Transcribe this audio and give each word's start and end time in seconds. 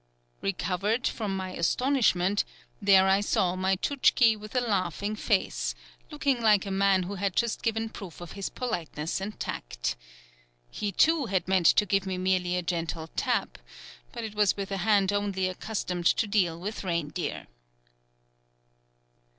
Recovered 0.41 1.05
from 1.05 1.37
my 1.37 1.51
astonishment, 1.51 2.43
there 2.81 3.07
I 3.07 3.21
saw 3.21 3.55
my 3.55 3.75
Tchouktchi 3.75 4.35
with 4.35 4.55
a 4.55 4.59
laughing 4.59 5.15
face, 5.15 5.75
looking 6.09 6.41
like 6.41 6.65
a 6.65 6.71
man 6.71 7.03
who 7.03 7.13
has 7.21 7.33
just 7.35 7.61
given 7.61 7.87
proof 7.87 8.19
of 8.19 8.31
his 8.31 8.49
politeness 8.49 9.21
and 9.21 9.39
tact. 9.39 9.95
He 10.71 10.91
too 10.91 11.27
had 11.27 11.47
meant 11.47 11.67
to 11.67 11.85
give 11.85 12.07
me 12.07 12.17
merely 12.17 12.55
a 12.55 12.63
gentle 12.63 13.09
tap, 13.15 13.59
but 14.11 14.23
it 14.23 14.33
was 14.33 14.57
with 14.57 14.71
a 14.71 14.77
hand 14.77 15.13
only 15.13 15.47
accustomed 15.47 16.07
to 16.07 16.25
deal 16.25 16.59
with 16.59 16.83
reindeer." 16.83 17.45